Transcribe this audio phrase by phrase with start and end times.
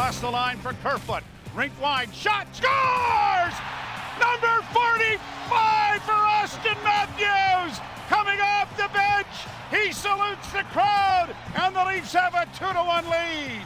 [0.00, 1.22] Across the line for Kerfoot.
[1.54, 2.08] Rink wide.
[2.14, 2.46] Shot.
[2.56, 3.54] Scores!
[4.18, 7.78] Number 45 for Austin Matthews.
[8.08, 9.26] Coming off the bench.
[9.70, 11.36] He salutes the crowd.
[11.54, 13.60] And the Leafs have a 2 to 1 lead.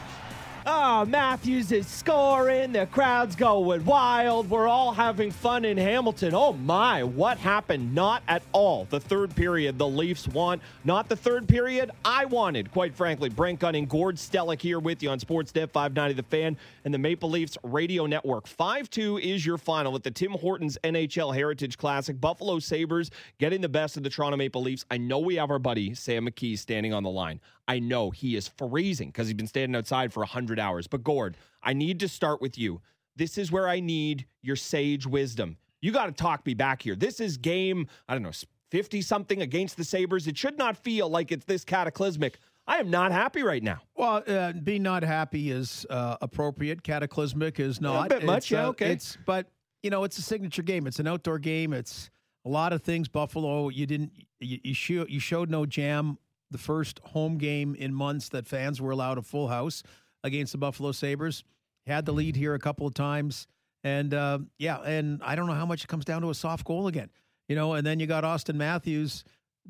[0.67, 2.73] Oh, Matthews is scoring.
[2.73, 4.49] The crowd's going wild.
[4.49, 6.35] We're all having fun in Hamilton.
[6.35, 7.95] Oh my, what happened?
[7.95, 8.87] Not at all.
[8.89, 10.63] The third period, the Leafs want.
[10.82, 13.29] Not the third period I wanted, quite frankly.
[13.29, 17.29] Brent Gunning, Gord Stellick here with you on Sportsnet 590 The Fan and the Maple
[17.29, 18.46] Leafs Radio Network.
[18.46, 22.19] 5 2 is your final at the Tim Hortons NHL Heritage Classic.
[22.19, 24.86] Buffalo Sabres getting the best of the Toronto Maple Leafs.
[24.91, 27.39] I know we have our buddy Sam McKee standing on the line.
[27.67, 30.86] I know he is freezing because he's been standing outside for 100 hours.
[30.86, 32.81] But Gord, I need to start with you.
[33.17, 35.56] This is where I need your sage wisdom.
[35.81, 36.97] You got to talk me back here.
[36.97, 38.33] This is game, I don't know,
[38.70, 40.27] 50 something against the Sabres.
[40.27, 42.39] It should not feel like it's this cataclysmic.
[42.67, 43.81] I am not happy right now.
[43.94, 46.83] Well, uh, being not happy is uh, appropriate.
[46.83, 48.06] Cataclysmic is not.
[48.06, 48.92] a bit much, yeah, uh, okay.
[48.92, 49.50] It's but
[49.83, 50.86] you know it's a signature game.
[50.86, 51.72] It's an outdoor game.
[51.72, 52.10] It's
[52.44, 53.06] a lot of things.
[53.06, 56.19] Buffalo, you didn't you you, show, you showed no jam.
[56.55, 59.83] The first home game in months that fans were allowed a full house
[60.22, 61.42] against the Buffalo Sabres.
[61.84, 63.48] Had the lead here a couple of times,
[63.83, 66.64] and uh, yeah, and I don't know how much it comes down to a soft
[66.64, 67.10] goal again.
[67.48, 69.25] You know, and then you got Austin Matthews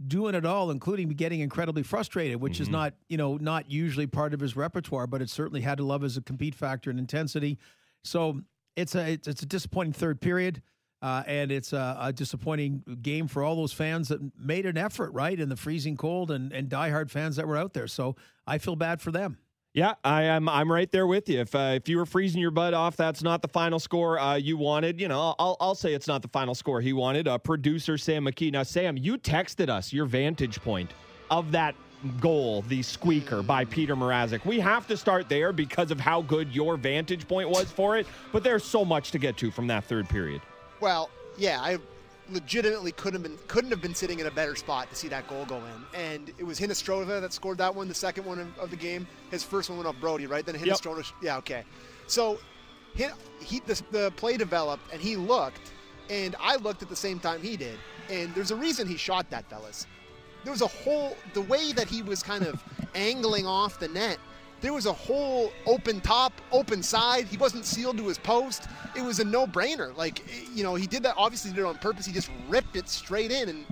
[0.07, 4.35] doing it all, including getting incredibly frustrated, which is not, you know, not usually part
[4.35, 7.59] of his repertoire, but it certainly had to love as a compete factor and intensity.
[8.03, 8.43] So
[8.77, 10.61] it's a it's a disappointing third period,
[11.05, 15.13] uh, and it's a, a disappointing game for all those fans that made an effort,
[15.13, 17.87] right, in the freezing cold, and and diehard fans that were out there.
[17.87, 19.37] So I feel bad for them.
[19.75, 20.49] Yeah, I am.
[20.49, 21.41] I'm right there with you.
[21.41, 24.37] If uh, if you were freezing your butt off, that's not the final score uh,
[24.37, 24.99] you wanted.
[24.99, 27.29] You know, I'll I'll say it's not the final score he wanted.
[27.29, 28.51] Uh, producer Sam McKee.
[28.51, 30.93] Now, Sam, you texted us your vantage point
[31.31, 31.75] of that
[32.19, 34.47] goal, the squeaker by Peter Mrazek.
[34.47, 38.07] We have to start there because of how good your vantage point was for it.
[38.33, 40.41] But there's so much to get to from that third period.
[40.81, 41.79] Well, yeah, I
[42.31, 45.29] legitimately couldn't have been couldn't have been sitting in a better spot to see that
[45.29, 46.01] goal go in.
[46.01, 49.07] And it was Hinostroza that scored that one, the second one of, of the game.
[49.31, 50.45] His first one went off Brodie, right?
[50.45, 51.65] Then Hinostroza, yeah, okay.
[52.07, 52.39] So
[52.95, 53.07] he,
[53.41, 55.73] he the, the play developed, and he looked,
[56.11, 57.79] and I looked at the same time he did.
[58.11, 59.87] And there's a reason he shot that, fellas.
[60.45, 62.63] There was a whole the way that he was kind of
[62.95, 64.19] angling off the net.
[64.65, 67.27] There was a whole open top, open side.
[67.27, 68.67] He wasn't sealed to his post.
[68.97, 69.95] It was a no-brainer.
[69.95, 70.23] Like,
[70.55, 71.13] you know, he did that.
[71.19, 72.07] Obviously, did it on purpose.
[72.07, 73.51] He just ripped it straight in.
[73.51, 73.67] And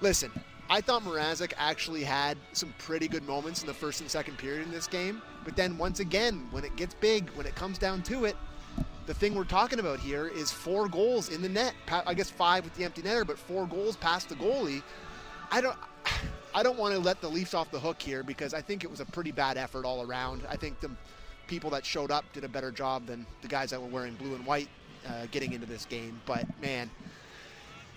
[0.00, 0.32] listen,
[0.70, 4.62] I thought Mrazek actually had some pretty good moments in the first and second period
[4.62, 5.20] in this game.
[5.44, 8.36] But then once again, when it gets big, when it comes down to it,
[9.04, 11.74] the thing we're talking about here is four goals in the net.
[12.06, 14.82] I guess five with the empty netter, but four goals past the goalie.
[15.50, 15.76] I don't.
[16.56, 18.90] I don't want to let the Leafs off the hook here because I think it
[18.90, 20.40] was a pretty bad effort all around.
[20.48, 20.90] I think the
[21.48, 24.34] people that showed up did a better job than the guys that were wearing blue
[24.34, 24.70] and white
[25.06, 26.18] uh, getting into this game.
[26.24, 26.88] But man,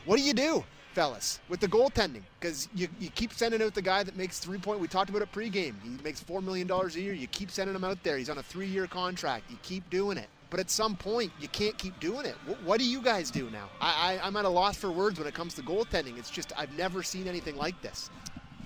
[0.03, 2.23] what do you do, fellas, with the goaltending?
[2.37, 4.81] Because you, you keep sending out the guy that makes three point.
[4.81, 5.75] We talked about it pregame.
[5.81, 7.13] He makes four million dollars a year.
[7.13, 8.17] You keep sending him out there.
[8.17, 9.49] He's on a three year contract.
[9.49, 10.27] You keep doing it.
[10.49, 12.35] But at some point, you can't keep doing it.
[12.45, 13.69] What, what do you guys do now?
[13.79, 16.17] I, I, I'm at a loss for words when it comes to goaltending.
[16.17, 18.09] It's just I've never seen anything like this.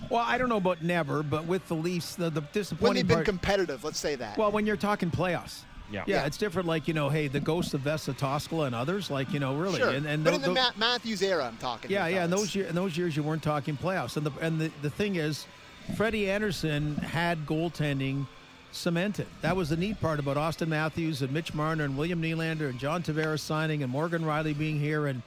[0.10, 3.08] Well, I don't know about never, but with the Leafs, the, the When disappointing they've
[3.08, 3.26] been part.
[3.26, 4.38] competitive, let's say that.
[4.38, 5.62] Well, when you're talking playoffs.
[5.92, 6.04] Yeah.
[6.08, 6.26] Yeah, Yeah.
[6.26, 6.68] it's different.
[6.68, 9.80] Like you know, hey, the ghost of Vesa Toskala and others, like you know, really,
[9.80, 9.90] sure.
[9.90, 11.92] and, and but tho- in the tho- Ma- Matthews era, I'm talking.
[11.92, 12.24] yeah, yeah.
[12.24, 14.90] In those year, in those years, you weren't talking playoffs, and the and the, the
[14.90, 15.46] thing is,
[15.96, 18.26] Freddie Andersen had goaltending
[18.72, 19.28] cemented.
[19.42, 22.80] That was the neat part about Austin Matthews and Mitch Marner and William Nylander and
[22.80, 25.22] John Tavares signing and Morgan Rielly being here and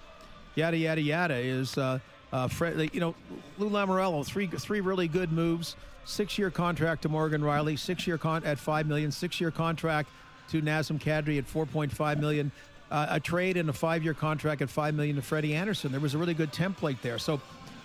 [0.57, 2.01] yada yada yada is uh,
[2.37, 3.15] uh, Fred, you know
[3.59, 5.77] Lou Lamoriello three three really good moves.
[6.05, 10.11] Six year contract to Morgan Rielly, six year con at five million, six year contract
[10.51, 12.53] to Nazem Kadri at four point five million.
[12.91, 15.91] Uh, a trade and a five year contract at five million to Freddie Andersen.
[15.91, 17.19] There was a really good template there.
[17.19, 17.41] So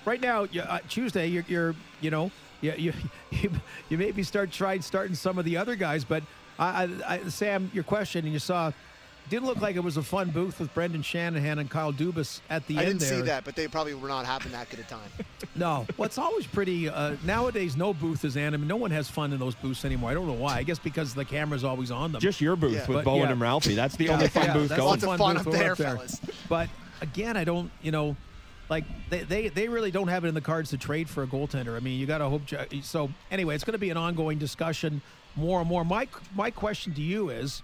[0.05, 2.29] right now, uh, Tuesday, you're, you're you know
[2.59, 2.93] you, you
[3.31, 3.51] you
[3.89, 6.23] you maybe start trying starting some of the other guys, but
[6.59, 8.71] I, I, Sam, your question, and you saw.
[9.31, 12.67] Didn't look like it was a fun booth with Brendan Shanahan and Kyle Dubas at
[12.67, 13.09] the I end I didn't there.
[13.19, 15.09] see that, but they probably were not having that good a time.
[15.55, 15.85] No.
[15.97, 16.87] Well, it's always pretty.
[16.87, 18.67] Uh, nowadays, no booth is anime.
[18.67, 20.09] No one has fun in those booths anymore.
[20.09, 20.55] I don't know why.
[20.57, 22.21] I guess because the camera's always on them.
[22.21, 22.79] Just your booth Yeah.
[22.87, 23.31] with But, Bowen yeah.
[23.31, 23.75] and Ralphie.
[23.75, 24.89] That's the Yeah, only fun yeah, booth that's going.
[24.91, 26.21] Lots of fun booth up we're there, fellas.
[26.47, 26.69] But
[27.01, 27.69] again, I don't.
[27.81, 28.15] You know,
[28.69, 31.27] like they, they they really don't have it in the cards to trade for a
[31.27, 31.75] goaltender.
[31.75, 32.43] I mean, you got to hope.
[32.83, 35.01] So anyway, it's going to be an ongoing discussion,
[35.35, 35.83] more and more.
[35.83, 37.61] My my question to you is,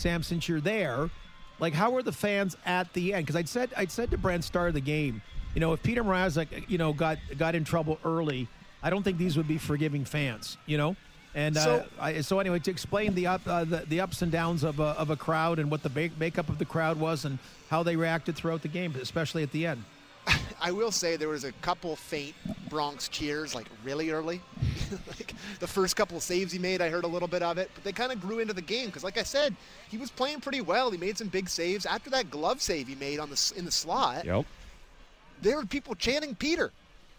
[0.00, 1.10] Sam, since you're there,
[1.58, 3.26] like how were the fans at the end?
[3.26, 5.22] Because I'd said I'd said to Brent start of the game,
[5.54, 8.48] you know, if Peter Mrazek, you know, got got in trouble early,
[8.82, 10.56] I don't think these would be forgiving fans.
[10.66, 10.96] You know.
[11.32, 14.32] And uh, So- I, so anyway, to explain the up uh, the, the ups and
[14.32, 17.24] downs of a, of a crowd and what the ba- makeup of the crowd was
[17.24, 17.38] and
[17.68, 19.84] how they reacted throughout the game, especially at the end.
[20.60, 22.34] I will say there was a couple faint
[22.68, 24.40] Bronx cheers, like really early.
[25.06, 27.70] like the first couple of saves he made, I heard a little bit of it,
[27.74, 29.54] but they kind of grew into the game because, like I said,
[29.88, 30.90] he was playing pretty well.
[30.90, 33.70] He made some big saves after that glove save he made on the in the
[33.70, 34.24] slot.
[34.24, 34.46] Yep.
[35.42, 36.70] There were people chanting Peter.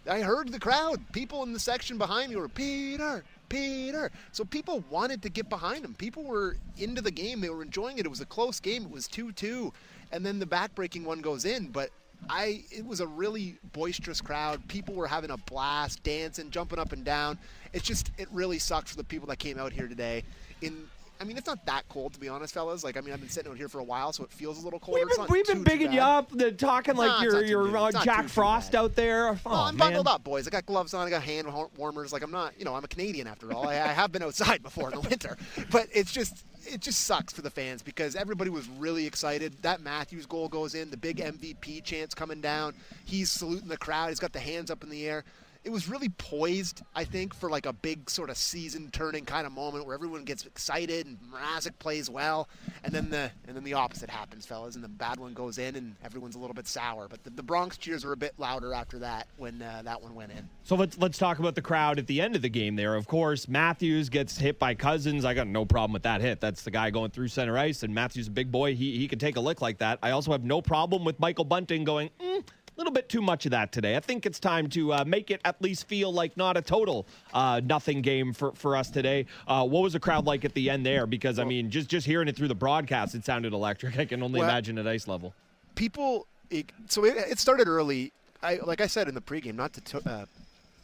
[0.10, 1.00] I heard the crowd.
[1.12, 4.12] People in the section behind me were Peter, Peter.
[4.32, 5.94] So people wanted to get behind him.
[5.96, 7.42] People were into the game.
[7.42, 8.06] They were enjoying it.
[8.06, 8.84] It was a close game.
[8.84, 9.72] It was 2-2,
[10.12, 11.68] and then the backbreaking one goes in.
[11.68, 11.92] But
[12.30, 14.66] I, it was a really boisterous crowd.
[14.68, 17.38] People were having a blast, dancing, jumping up and down.
[17.74, 20.24] It's just, it really sucks for the people that came out here today.
[20.62, 20.86] In,
[21.20, 22.84] I mean, it's not that cold to be honest, fellas.
[22.84, 24.64] Like, I mean, I've been sitting out here for a while, so it feels a
[24.64, 24.98] little cold.
[24.98, 27.78] We've been, we've been too, too bigging you up, the, talking like it's you're you're
[27.78, 28.80] uh, Jack too, too Frost bad.
[28.80, 29.30] out there.
[29.30, 29.88] Oh, Well, I'm man.
[29.90, 30.48] bundled up, boys.
[30.48, 31.06] I got gloves on.
[31.06, 31.48] I got hand
[31.78, 32.12] warmers.
[32.12, 33.68] Like I'm not, you know, I'm a Canadian after all.
[33.68, 35.38] I, I have been outside before in the winter,
[35.70, 39.56] but it's just, it just sucks for the fans because everybody was really excited.
[39.62, 40.90] That Matthews goal goes in.
[40.90, 42.74] The big MVP chance coming down.
[43.06, 44.10] He's saluting the crowd.
[44.10, 45.24] He's got the hands up in the air.
[45.64, 49.54] It was really poised, I think, for like a big sort of season-turning kind of
[49.54, 52.50] moment where everyone gets excited and Mrazek plays well,
[52.84, 55.76] and then the and then the opposite happens, fellas, and the bad one goes in
[55.76, 57.08] and everyone's a little bit sour.
[57.08, 60.16] But the, the Bronx cheers were a bit louder after that when uh, that one
[60.16, 60.50] went in.
[60.64, 62.76] So let's let's talk about the crowd at the end of the game.
[62.76, 65.26] There, of course, Matthews gets hit by Cozens.
[65.26, 66.40] I got no problem with that hit.
[66.40, 69.20] That's the guy going through center ice, and Matthews, a big boy, he he can
[69.20, 70.00] take a lick like that.
[70.02, 72.10] I also have no problem with Michael Bunting going.
[72.20, 72.44] Mm,
[72.76, 73.96] a little bit too much of that today.
[73.96, 77.06] I think it's time to uh, make it at least feel like not a total
[77.34, 79.26] uh, nothing game for, for us today.
[79.48, 81.06] Uh, what was the crowd like at the end there?
[81.06, 83.98] Because I mean, just just hearing it through the broadcast, it sounded electric.
[84.00, 85.34] I can only Well- imagine at ice level.
[85.76, 88.12] people it, so it, it started early
[88.44, 90.26] i like i said in the pregame not to to- uh,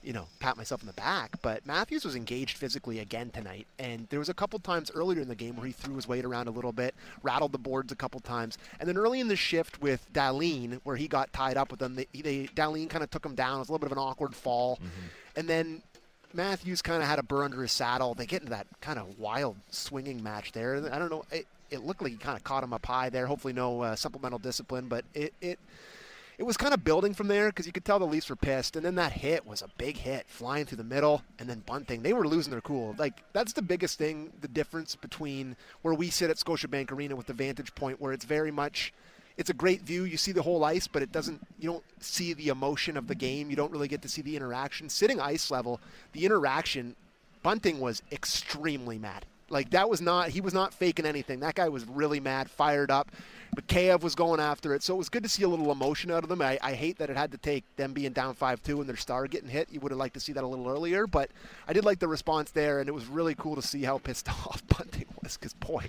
[0.07, 4.07] you know pat myself in the back but matthews was engaged physically again tonight and
[4.09, 6.48] there was a couple times earlier in the game where he threw his weight around
[6.48, 9.81] a little bit rattled the boards a couple times and then early in the shift
[9.81, 13.25] with Dahlin, where he got tied up with them they, they Dahlin kind of took
[13.25, 14.80] him down it was a little bit of an awkward fall
[15.36, 15.81] and then
[16.33, 18.13] Matthews kind of had a burr under his saddle.
[18.13, 20.75] They get into that kind of wild swinging match there.
[20.92, 21.24] I don't know.
[21.31, 23.25] It, it looked like he kind of caught him up high there.
[23.25, 25.57] Hopefully, no uh, supplemental discipline, but it it
[26.37, 28.75] it was kind of building from there because you could tell the Leafs were pissed.
[28.75, 32.03] And then that hit was a big hit, flying through the middle, and then bunting.
[32.03, 32.95] They were losing their cool.
[32.97, 37.25] Like that's the biggest thing, the difference between where we sit at Scotiabank Arena with
[37.25, 38.93] the vantage point, where it's very much.
[39.35, 40.03] It's a great view.
[40.03, 41.45] You see the whole ice, but it doesn't.
[41.59, 43.49] You don't see the emotion of the game.
[43.49, 44.89] You don't really get to see the interaction.
[44.89, 45.79] Sitting ice level,
[46.13, 46.95] the interaction.
[47.43, 49.25] Bunting was extremely mad.
[49.49, 50.29] Like that was not.
[50.29, 51.39] He was not faking anything.
[51.39, 53.09] That guy was really mad, fired up.
[53.55, 56.23] Mikheyev was going after it, so it was good to see a little emotion out
[56.23, 56.41] of them.
[56.41, 59.27] I, I hate that it had to take them being down 5-2 and their star
[59.27, 59.69] getting hit.
[59.71, 61.31] You would have liked to see that a little earlier, but
[61.67, 64.29] I did like the response there, and it was really cool to see how pissed
[64.47, 65.85] off Bunting was, because, boy,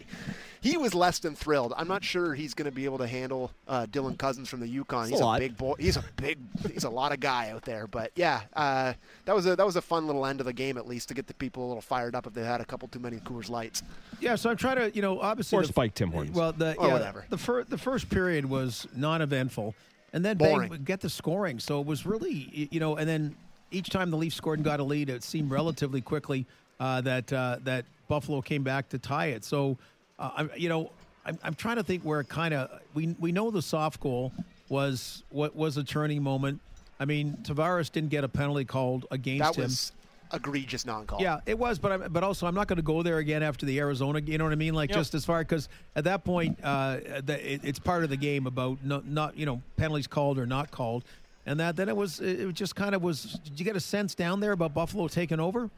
[0.61, 1.73] he was less than thrilled.
[1.77, 4.69] I'm not sure he's going to be able to handle uh, Dylan Cozens from the
[4.69, 5.05] Yukon.
[5.05, 5.75] It's a He's a, big boy.
[5.79, 6.39] He's a big,
[6.73, 7.87] he's a lot of guy out there.
[7.87, 8.93] But, yeah, uh,
[9.25, 11.15] that was a that was a fun little end of the game, at least, to
[11.15, 13.49] get the people a little fired up if they had a couple too many Coors
[13.49, 13.83] Lights.
[14.21, 16.37] Yeah, so I'm trying to, you know, obviously Or the- spike Tim Hortons.
[16.37, 17.25] Well, the Or yeah, whatever.
[17.29, 19.75] The fir- the first period was non-eventful,
[20.13, 20.71] and then Boring.
[20.71, 21.61] bang, get the scoring.
[21.61, 23.37] So it was really, you know, and then
[23.71, 26.47] each time the Leafs scored and got a lead, it seemed relatively quickly
[26.81, 29.45] uh, that uh, that Buffalo came back to tie it.
[29.45, 29.77] So,
[30.19, 30.91] uh, I'm, you know,
[31.25, 34.33] I'm, I'm trying to think where it kind of we we know the soft goal
[34.69, 36.61] was what was a turning moment.
[36.99, 39.65] I mean, Tavares didn't get a penalty called against That him.
[39.65, 39.93] was
[40.33, 41.23] egregious non-call.
[41.23, 43.65] Yeah, it was, but I'm, but also I'm not going to go there again after
[43.67, 44.21] the Arizona.
[44.21, 44.75] You know what I mean?
[44.75, 44.99] Like Yep.
[44.99, 48.47] just as far because at that point, uh, the, it, it's part of the game
[48.47, 51.05] about no, not you know penalties called or not called,
[51.47, 53.39] and that then it was it just kind of was.
[53.45, 55.71] Did you get a sense down there about Buffalo taking over?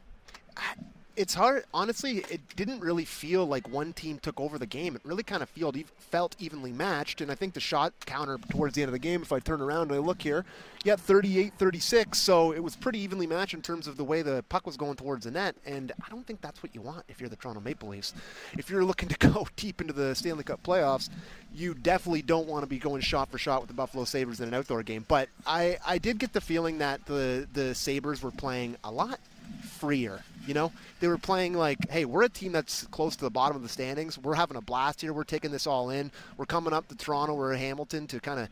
[1.15, 1.65] It's hard.
[1.73, 4.95] Honestly, it didn't really feel like one team took over the game.
[4.95, 7.21] It really kind of felt, felt evenly matched.
[7.21, 9.61] And I think the shot counter towards the end of the game, if I turn
[9.61, 10.45] around and I look here,
[10.83, 12.17] yeah, got 38 36.
[12.17, 14.95] So it was pretty evenly matched in terms of the way the puck was going
[14.95, 15.55] towards the net.
[15.65, 18.13] And I don't think that's what you want if you're the Toronto Maple Leafs.
[18.57, 21.09] If you're looking to go deep into the Stanley Cup playoffs,
[21.53, 24.47] you definitely don't want to be going shot for shot with the Buffalo Sabres in
[24.47, 25.05] an outdoor game.
[25.07, 29.19] But I, I did get the feeling that the, the Sabres were playing a lot
[29.63, 30.23] freer.
[30.47, 33.55] You know, they were playing like, hey, we're a team that's close to the bottom
[33.55, 34.17] of the standings.
[34.17, 35.13] We're having a blast here.
[35.13, 36.11] We're taking this all in.
[36.37, 38.49] We're coming up to Toronto or Hamilton to kind of,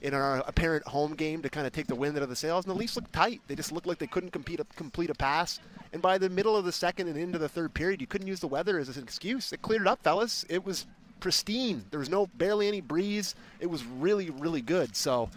[0.00, 2.64] in our apparent home game, to kind of take the wind out of the sails.
[2.64, 3.40] And the Leafs looked tight.
[3.46, 5.60] They just looked like they couldn't compete a, complete a pass.
[5.92, 8.40] And by the middle of the second and into the third period, you couldn't use
[8.40, 9.52] the weather as an excuse.
[9.52, 10.44] It cleared up, fellas.
[10.48, 10.86] It was
[11.20, 11.84] pristine.
[11.90, 13.34] There was no barely any breeze.
[13.60, 14.96] It was really, really good.
[14.96, 15.30] So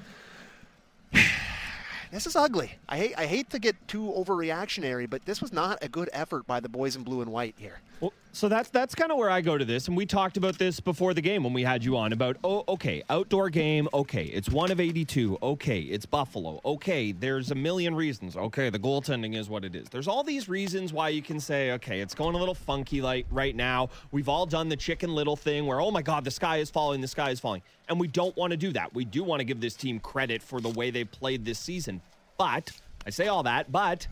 [2.13, 2.73] this is ugly.
[2.87, 6.45] I hate I hate to get too overreactionary, but this was not a good effort
[6.45, 7.81] by the boys in blue and white here.
[7.99, 10.57] Well, so that's that's kind of where I go to this, and we talked about
[10.57, 14.23] this before the game when we had you on about oh okay outdoor game okay
[14.23, 18.79] it's one of eighty two okay it's Buffalo okay there's a million reasons okay the
[18.79, 19.87] goaltending is what it is.
[19.89, 23.27] There's all these reasons why you can say okay it's going a little funky like
[23.29, 23.89] right now.
[24.11, 27.01] We've all done the chicken little thing where oh my god the sky is falling
[27.01, 27.61] the sky is falling.
[27.87, 28.95] And we don't want to do that.
[28.95, 32.01] We do want to give this team credit for the way they played this season.
[32.39, 32.71] But
[33.05, 34.07] I say all that but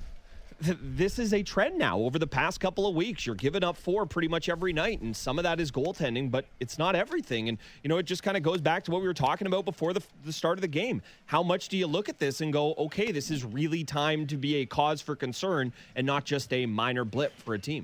[0.62, 3.26] this is a trend now over the past couple of weeks.
[3.26, 6.46] You're giving up four pretty much every night, and some of that is goaltending, but
[6.60, 7.50] it's not everything.
[7.50, 9.66] And, you know, it just kind of goes back to what we were talking about
[9.66, 11.02] before the, the start of the game.
[11.26, 14.38] How much do you look at this and go, okay, this is really time to
[14.38, 17.84] be a cause for concern and not just a minor blip for a team?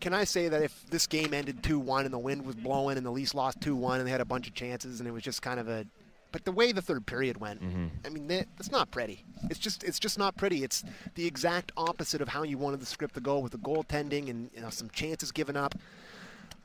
[0.00, 2.96] Can I say that if this game ended 2 1 and the wind was blowing
[2.96, 5.12] and the Leafs lost 2 1 and they had a bunch of chances and it
[5.12, 5.84] was just kind of a
[6.30, 7.86] but the way the third period went, mm-hmm.
[8.04, 9.24] I mean, that, that's not pretty.
[9.50, 10.62] It's just it's just not pretty.
[10.62, 14.28] It's the exact opposite of how you wanted the script to go with the goaltending
[14.28, 15.74] and you know some chances given up.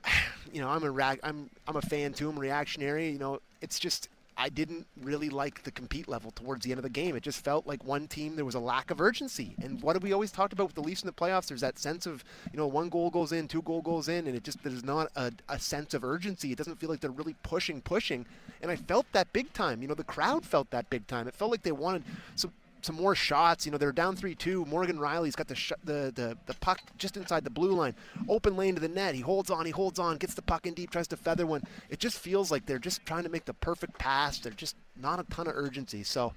[0.52, 2.30] You know, I'm a rag, I'm I'm a fan too.
[2.30, 3.10] I'm reactionary.
[3.10, 6.84] You know, it's just I didn't really like the compete level towards the end of
[6.84, 7.16] the game.
[7.16, 9.56] It just felt like one team there was a lack of urgency.
[9.62, 11.48] And what have we always talked about with the Leafs in the playoffs?
[11.48, 14.36] There's that sense of you know one goal goes in, two goal goes in, and
[14.36, 16.52] it just there's not a, a sense of urgency.
[16.52, 18.26] It doesn't feel like they're really pushing, pushing.
[18.62, 19.82] And I felt that big time.
[19.82, 21.28] You know, the crowd felt that big time.
[21.28, 22.04] It felt like they wanted
[22.36, 22.52] some
[22.86, 23.66] some more shots.
[23.66, 24.68] You know, they're down 3-2.
[24.68, 27.96] Morgan Rielly's got the, sh- the, the the puck just inside the blue line.
[28.28, 29.16] Open lane to the net.
[29.16, 31.64] He holds on, he holds on, gets the puck in deep, tries to feather one.
[31.90, 34.40] It just feels like they're just trying to make the perfect pass.
[34.40, 36.04] They're just not a ton of urgency.
[36.04, 36.34] So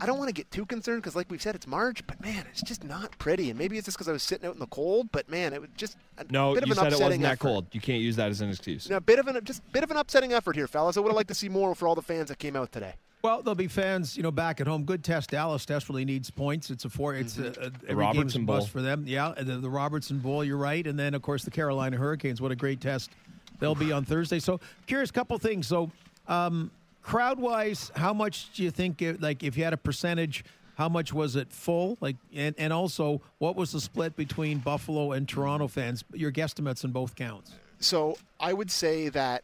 [0.00, 2.44] I don't want to get too concerned because, like we've said, it's March, but man,
[2.50, 3.48] it's just not pretty.
[3.50, 5.60] And maybe it's just because I was sitting out in the cold, but man, it
[5.60, 6.54] was just a no.
[6.54, 7.30] bit you an said it wasn't effort.
[7.30, 7.66] that cold.
[7.72, 8.90] You can't use that as an excuse.
[8.90, 10.96] No, bit of an just bit of an upsetting effort here, fellas.
[10.96, 12.94] I would have liked to see more for all the fans that came out today.
[13.22, 14.84] Well, there'll be fans, you know, back at home.
[14.84, 15.30] Good test.
[15.30, 16.70] Dallas desperately needs points.
[16.70, 17.14] It's a four.
[17.14, 17.60] It's mm-hmm.
[17.60, 19.04] a, a, every Robertson game's Bowl for them.
[19.06, 20.44] Yeah, the, the Robertson Bowl.
[20.44, 20.86] You're right.
[20.86, 22.40] And then of course the Carolina Hurricanes.
[22.40, 23.10] What a great test
[23.58, 24.38] they'll be on Thursday.
[24.38, 25.66] So curious, couple things.
[25.66, 25.90] So
[26.28, 26.70] um,
[27.02, 29.02] crowd wise, how much do you think?
[29.02, 30.44] It, like if you had a percentage.
[30.76, 31.96] How much was it full?
[32.02, 36.04] Like, and, and also, what was the split between Buffalo and Toronto fans?
[36.12, 37.52] Your guesstimates in both counts.
[37.80, 39.42] So I would say that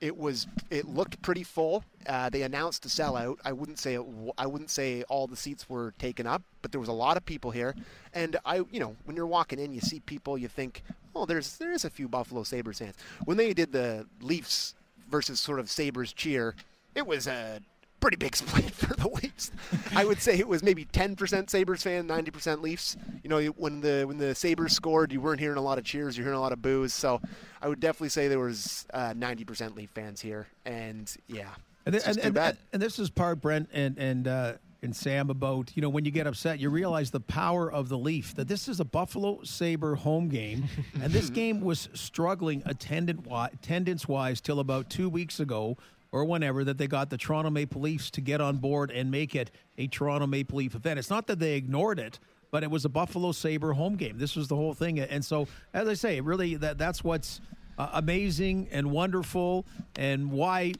[0.00, 1.84] it was it looked pretty full.
[2.06, 3.36] Uh, they announced a sellout.
[3.44, 4.02] I wouldn't say it,
[4.36, 7.26] I wouldn't say all the seats were taken up, but there was a lot of
[7.26, 7.74] people here.
[8.14, 10.82] And I, you know, when you're walking in, you see people, you think,
[11.14, 12.94] oh, there's there's a few Buffalo Sabres fans.
[13.24, 14.74] When they did the Leafs
[15.10, 16.54] versus sort of Sabres cheer,
[16.94, 17.60] it was a
[18.00, 19.50] pretty big split for the Leafs.
[19.94, 22.96] I would say it was maybe 10% Sabres fan, 90% Leafs.
[23.22, 26.16] You know, when the when the Sabres scored, you weren't hearing a lot of cheers,
[26.16, 26.92] you're hearing a lot of boos.
[26.92, 27.20] So
[27.60, 31.48] I would definitely say there was uh, 90% Leaf fans here, and yeah,
[31.86, 34.52] and, and, and, and, this is part Brent and and uh,
[34.82, 37.98] and Sam about you know when you get upset, you realize the power of the
[37.98, 38.34] Leaf.
[38.34, 40.68] That this is a Buffalo Sabre home game,
[41.02, 45.76] and this game was struggling attendance wise till about two weeks ago
[46.12, 49.34] or whenever that they got the Toronto Maple Leafs to get on board and make
[49.34, 50.98] it a Toronto Maple Leaf event.
[50.98, 52.18] It's not that they ignored it,
[52.50, 54.18] but it was a Buffalo Sabre home game.
[54.18, 54.98] This was the whole thing.
[55.00, 57.40] And so, as I say, really that that's what's
[57.76, 60.72] uh, amazing and wonderful and why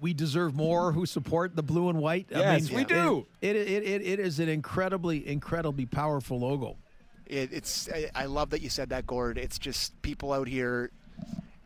[0.00, 2.26] we deserve more who support the blue and white.
[2.30, 3.26] Yes, I mean, we do.
[3.40, 6.76] It, it, it, it is an incredibly, incredibly powerful logo.
[7.26, 9.38] It, it's I love that you said that, Gord.
[9.38, 10.90] It's just people out here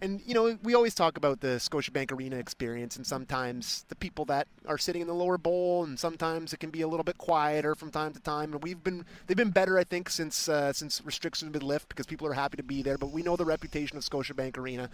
[0.01, 4.25] and you know we always talk about the Scotiabank Arena experience, and sometimes the people
[4.27, 7.19] that are sitting in the lower bowl, and sometimes it can be a little bit
[7.19, 8.53] quieter from time to time.
[8.53, 11.89] And we've been they've been better, I think, since uh, since restrictions have been lifted
[11.89, 12.99] because people are happy to be there.
[12.99, 14.89] But we know the reputation of Scotiabank Arena.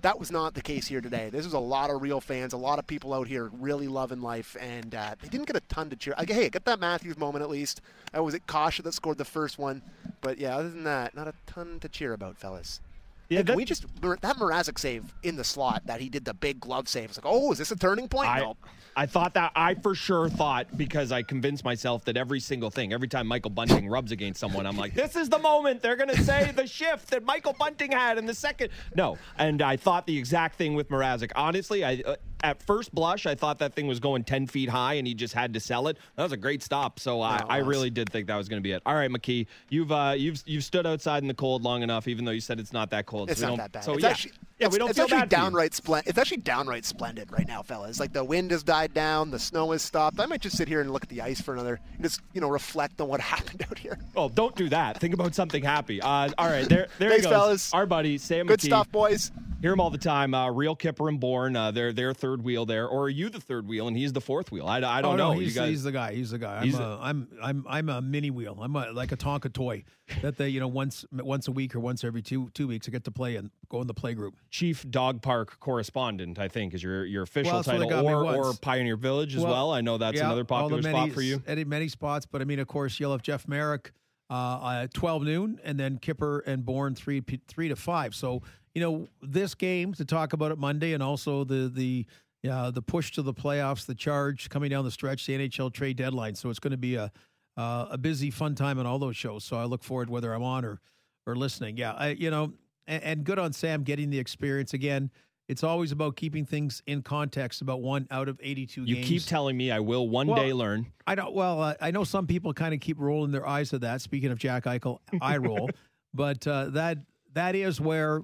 [0.00, 1.30] That was not the case here today.
[1.30, 4.20] This was a lot of real fans, a lot of people out here really loving
[4.20, 6.14] life, and uh, they didn't get a ton to cheer.
[6.18, 7.80] Like, hey, get that Matthews moment at least.
[8.16, 9.82] Uh, was it Kase that scored the first one?
[10.20, 12.80] But yeah, other than that, not a ton to cheer about, fellas.
[13.28, 16.60] Yeah, like, we just that Mrazek save in the slot that he did the big
[16.60, 17.10] glove save.
[17.10, 18.28] It's like, oh, is this a turning point?
[18.28, 18.54] I,
[18.96, 22.92] I thought that I for sure thought because I convinced myself that every single thing,
[22.92, 26.08] every time Michael Bunting rubs against someone, I'm like, this is the moment they're going
[26.08, 28.70] to say the shift that Michael Bunting had in the second.
[28.94, 31.30] No, and I thought the exact thing with Mrazek.
[31.36, 34.94] Honestly, I uh, at first blush, I thought that thing was going 10 feet high
[34.94, 35.96] and he just had to sell it.
[36.16, 37.00] That was a great stop.
[37.00, 38.82] So I, I really did think that was going to be it.
[38.86, 42.24] All right, McKee, you've uh, you've you've stood outside in the cold long enough, even
[42.24, 43.30] though you said it's not that cold.
[43.30, 43.84] It's so not that bad.
[43.84, 46.10] So it's yeah, actually, yeah, we don't it's feel actually bad downright splendid.
[46.10, 48.00] It's actually downright splendid right now, fellas.
[48.00, 50.20] Like the wind has died down, the snow has stopped.
[50.20, 52.48] I might just sit here and look at the ice for another, just you know,
[52.48, 53.98] reflect on what happened out here.
[54.16, 55.00] Oh, don't do that.
[55.00, 56.00] Think about something happy.
[56.00, 57.38] Uh, all right, there, there Thanks, he goes.
[57.38, 57.74] fellas.
[57.74, 58.46] Our buddy Sam.
[58.46, 58.66] Good McKee.
[58.66, 59.32] stuff, boys.
[59.60, 60.34] Hear him all the time.
[60.34, 63.40] Uh, Real Kyper and Bourne, uh, they're their third wheel there, or are you the
[63.40, 64.66] third wheel and he's the fourth wheel?
[64.66, 65.32] I, I don't oh, know.
[65.32, 66.14] No, he's, you guys, he's the guy.
[66.14, 66.58] He's the guy.
[66.58, 68.58] I'm He's a, the- I'm I'm I'm a mini wheel.
[68.60, 69.84] I'm a, like a Tonka toy
[70.22, 72.90] that they you know once once a week or once every two two weeks I
[72.90, 74.34] get to play and go in the play group.
[74.50, 78.08] Chief Dog Park Correspondent, I think, is your your official Well, that's where they title,
[78.08, 78.54] or, or.
[78.54, 79.52] Pioneer Village as well.
[79.52, 81.42] Well, I know that's Yeah, another popular many, spot for you.
[81.46, 83.92] Many, many spots, but I mean, of course, you'll have Jeff Marek
[84.30, 88.14] uh, at 12 noon, and then Kyper and Bourne three p- three to five.
[88.14, 88.42] So
[88.78, 92.06] you know, this game to talk about it Monday, and also the the
[92.48, 95.96] uh, the push to the playoffs, the charge coming down the stretch, the NHL trade
[95.96, 96.36] deadline.
[96.36, 97.10] So it's going to be a
[97.56, 99.42] uh, a busy, fun time on all those shows.
[99.42, 100.80] So I look forward whether I'm on or
[101.26, 101.76] or listening.
[101.76, 102.52] Yeah, I, you know,
[102.86, 105.10] and, and good on Sam getting the experience again.
[105.48, 107.60] It's always about keeping things in context.
[107.62, 109.08] About one out of 82 You games.
[109.08, 110.86] keep telling me I will one Well, day learn.
[111.04, 111.34] I don't.
[111.34, 114.02] Well, uh, I know some people kind of keep rolling their eyes at that.
[114.02, 115.68] Speaking of Jack Eichel, I roll,
[116.14, 116.98] but uh, that
[117.32, 118.22] that is where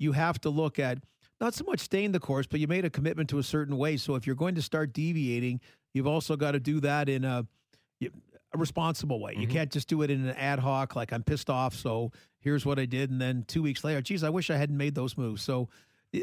[0.00, 0.98] you have to look at
[1.40, 3.96] not so much staying the course, but you made a commitment to a certain way.
[3.96, 5.60] So if you're going to start deviating,
[5.94, 7.46] you've also got to do that in a,
[8.02, 8.08] a
[8.58, 9.34] responsible way.
[9.36, 9.52] You mm-hmm.
[9.52, 12.80] can't just do it in an ad hoc, like I'm pissed off, so here's what
[12.80, 15.42] I did, and then two weeks later, geez, I wish I hadn't made those moves.
[15.42, 15.68] So.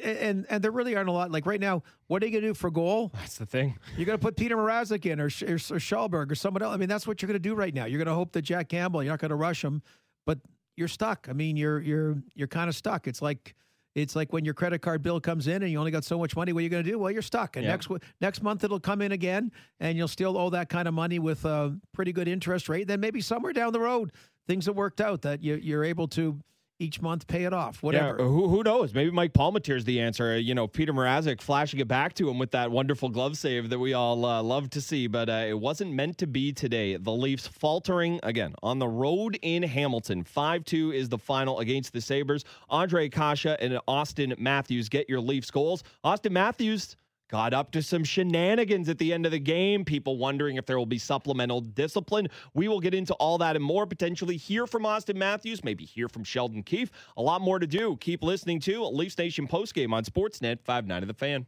[0.03, 1.31] And and there really aren't a lot.
[1.31, 3.09] Like right now, what are you gonna do for goal?
[3.13, 3.77] That's the thing.
[3.95, 6.73] You're going to put Peter Mrazek in or, or, or or someone else.
[6.73, 7.85] I mean, that's what you're going to do right now.
[7.85, 9.81] You're going to hope that Jack Campbell, you're not going to rush him,
[10.25, 10.39] but
[10.75, 11.27] you're stuck.
[11.29, 13.07] I mean, you're you're you're kind of stuck.
[13.07, 13.55] It's like
[13.97, 16.35] it's like when your credit card bill comes in and you only got so much
[16.35, 16.53] money.
[16.53, 16.99] What are you going to do?
[16.99, 17.55] Well, you're stuck.
[17.57, 17.71] And Yeah.
[17.71, 17.89] next
[18.21, 21.43] next month it'll come in again, and you'll still owe that kind of money with
[21.45, 22.87] a pretty good interest rate.
[22.87, 24.11] Then maybe somewhere down the road,
[24.47, 26.39] things have worked out that you, you're able to
[26.79, 27.81] each month pay it off.
[27.81, 28.17] Whatever.
[28.19, 28.93] Yeah, who, who knows?
[28.93, 30.37] Maybe Mike Palmateer's the answer.
[30.37, 33.79] You know, Peter Mrazek flashing it back to him with that wonderful glove save that
[33.79, 36.97] we all uh, love to see, but uh, it wasn't meant to be today.
[36.97, 40.23] The Leafs faltering again on the road in Hamilton.
[40.23, 42.43] 5 2 is the final against the Sabres.
[42.69, 45.83] Ondrej Kase and Austin Matthews get your Leafs goals.
[46.03, 46.95] Austin Matthews
[47.29, 49.83] got up to some shenanigans at the end of the game.
[49.85, 52.27] People wondering if there will be supplemental discipline.
[52.53, 53.85] We will get into all that and more.
[53.85, 56.91] Potentially hear from Austin Matthews, maybe hear from Sheldon Keefe.
[57.17, 57.97] A lot more to do.
[57.97, 61.45] Keep listening to Leafs Nation postgame on Sportsnet 5 of the fan.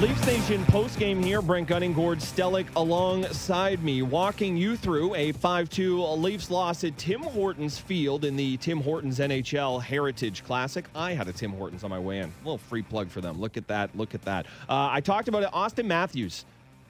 [0.00, 1.42] Leafs Nation postgame here.
[1.42, 6.96] Brent Gunning, Gord Stellick alongside me, walking you through a 5 2 Leafs loss at
[6.96, 10.84] Tim Hortons Field in the Tim Hortons NHL Heritage Classic.
[10.94, 12.26] I had a Tim Hortons on my way in.
[12.26, 13.40] A little free plug for them.
[13.40, 13.96] Look at that.
[13.96, 14.46] Look at that.
[14.68, 15.50] Uh, I talked about it.
[15.52, 16.44] Austin Matthews.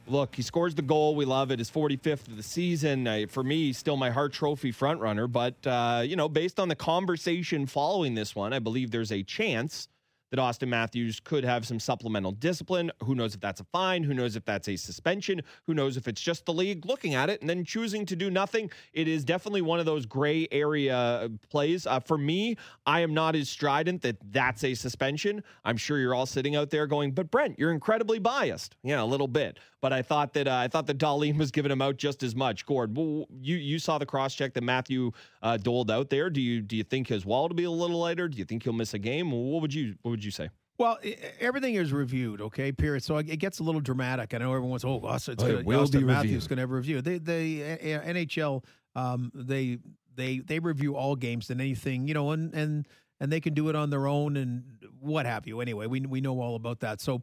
[0.06, 1.16] Look, he scores the goal.
[1.16, 1.60] We love it.
[1.60, 3.26] His 45th of the season.
[3.28, 5.32] For me, still my Hart Trophy frontrunner.
[5.32, 9.22] But, uh, you know, based on the conversation following this one, I believe there's a
[9.22, 9.88] chance
[10.30, 12.90] that Austin Matthews could have some supplemental discipline.
[13.04, 14.02] Who knows if that's a fine?
[14.02, 15.42] Who knows if that's a suspension?
[15.66, 18.30] Who knows if it's just the league looking at it and then choosing to do
[18.30, 18.70] nothing?
[18.92, 21.86] It is definitely one of those gray area plays.
[21.86, 25.42] Uh, for me, I am not as strident that that's a suspension.
[25.64, 28.76] I'm sure you're all sitting out there going, but Brent, you're incredibly biased.
[28.82, 29.58] Yeah, a little bit.
[29.80, 32.34] But I thought that uh, I thought that Dahlin was giving him out just as
[32.34, 32.66] much.
[32.66, 35.12] Gord, well, you you saw the cross check that Matthew
[35.42, 36.30] uh, doled out there.
[36.30, 38.28] Do you do you think his wall will be a little lighter?
[38.28, 39.30] Do you think he'll miss a game?
[39.30, 40.48] What would you what would you say?
[40.78, 40.96] Well,
[41.40, 43.02] everything is reviewed, okay, period.
[43.02, 44.32] So it gets a little dramatic.
[44.32, 46.48] I know everyone's, oh, Austin, it's Oh, it gonna, will Austin be Matthews reviewed.
[46.50, 47.02] going to have a review.
[47.02, 48.62] The they, uh, NHL,
[48.94, 49.78] um, they,
[50.14, 52.86] they, they review all games and anything, you know, and, and,
[53.18, 54.62] and they can do it on their own and
[55.00, 55.60] what have you.
[55.60, 57.00] Anyway, we, we know all about that.
[57.00, 57.18] So uh,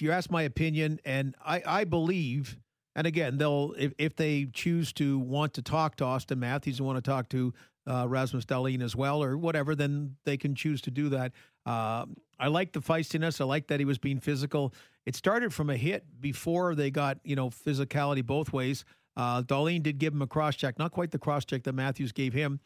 [0.00, 2.58] you ask my opinion, and I, I believe,
[2.94, 6.86] and again, they'll, if, if they choose to want to talk to Austin Matthews and
[6.86, 7.52] want to talk to
[7.86, 11.32] uh, Rasmus Dahlin as well, or whatever, then they can choose to do that.
[11.66, 12.06] Uh,
[12.38, 13.40] I like the feistiness.
[13.40, 14.74] I like that he was being physical.
[15.06, 18.84] It started from a hit before they got you know physicality both ways.
[19.16, 22.32] Uh, did give him a cross check, not quite the cross check that Matthews gave
[22.32, 22.60] him.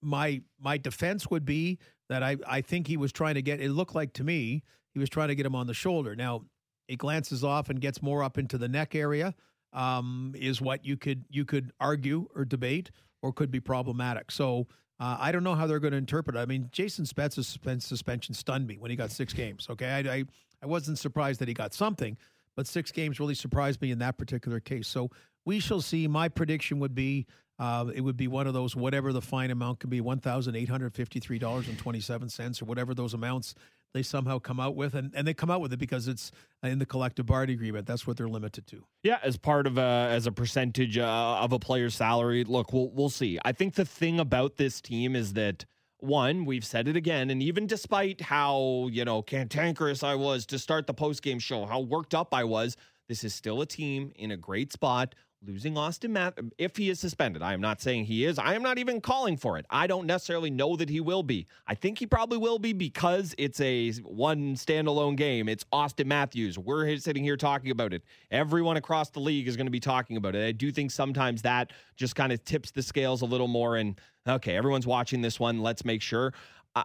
[0.00, 3.60] My my defense would be that I I think he was trying to get.
[3.60, 6.14] It looked like to me he was trying to get him on the shoulder.
[6.14, 6.44] Now
[6.88, 9.34] it glances off and gets more up into the neck area.
[9.74, 12.90] Um, is what you could you could argue or debate
[13.22, 14.30] or could be problematic.
[14.30, 14.66] So
[15.00, 16.40] uh, I don't know how they're going to interpret it.
[16.40, 19.68] I mean, Jason Spezza's suspension stunned me when he got six games.
[19.70, 20.24] Okay, I, I
[20.62, 22.18] I wasn't surprised that he got something,
[22.54, 24.88] but six games really surprised me in that particular case.
[24.88, 25.10] So
[25.46, 26.06] we shall see.
[26.06, 27.26] My prediction would be
[27.58, 30.54] uh, it would be one of those whatever the fine amount could be one thousand
[30.54, 33.54] eight hundred fifty three dollars and twenty seven cents or whatever those amounts
[33.94, 36.78] they somehow come out with, and, and they come out with it because it's in
[36.78, 37.86] the collective bargaining agreement.
[37.86, 38.84] That's what they're limited to.
[39.02, 42.44] Yeah, as part of a as a percentage uh, of a player's salary.
[42.44, 43.38] Look, we'll we'll see.
[43.44, 45.64] I think the thing about this team is that
[45.98, 50.58] one, we've said it again, and even despite how you know cantankerous I was to
[50.58, 52.76] start the post game show, how worked up I was,
[53.08, 55.14] this is still a team in a great spot.
[55.44, 57.42] Losing Austin Math if he is suspended.
[57.42, 58.38] I am not saying he is.
[58.38, 59.66] I am not even calling for it.
[59.70, 61.46] I don't necessarily know that he will be.
[61.66, 65.48] I think he probably will be because it's a one standalone game.
[65.48, 66.58] It's Austin Matthews.
[66.58, 68.02] We're sitting here talking about it.
[68.30, 70.46] Everyone across the league is going to be talking about it.
[70.46, 74.00] I do think sometimes that just kind of tips the scales a little more and
[74.26, 75.60] okay, everyone's watching this one.
[75.60, 76.32] Let's make sure.
[76.76, 76.84] Uh,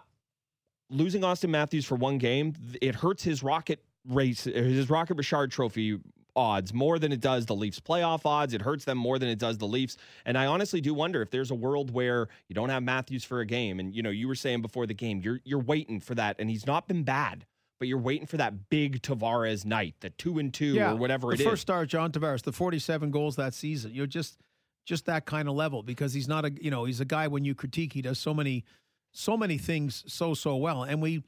[0.90, 5.98] losing Austin Matthews for one game, it hurts his rocket race, his Rocket Richard Trophy
[6.38, 8.54] odds more than it does the Leafs playoff odds.
[8.54, 9.96] It hurts them more than it does the Leafs.
[10.24, 13.40] And I honestly do wonder if there's a world where you don't have Matthews for
[13.40, 13.80] a game.
[13.80, 16.48] And you know, you were saying before the game, you're you're waiting for that, and
[16.48, 17.44] he's not been bad.
[17.80, 21.32] But you're waiting for that big Tavares night, the two and two yeah, or whatever
[21.32, 21.46] it is.
[21.46, 23.92] first star, John Tavares, the 47 goals that season.
[23.94, 24.38] You're just
[24.84, 27.44] just that kind of level because he's not a you know he's a guy when
[27.44, 28.64] you critique he does so many
[29.12, 31.22] so many things so so well and we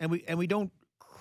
[0.00, 0.72] and we and we don't